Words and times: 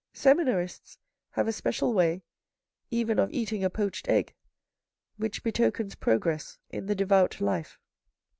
Seminarists 0.15 0.97
have 1.33 1.47
a 1.47 1.51
special 1.51 1.93
way, 1.93 2.23
even 2.89 3.19
of 3.19 3.31
eating 3.31 3.63
a 3.63 3.69
poached 3.69 4.09
egg, 4.09 4.33
which 5.17 5.43
betokens 5.43 5.93
progress 5.93 6.57
in 6.71 6.87
the 6.87 6.95
devout 6.95 7.39
life. 7.39 7.77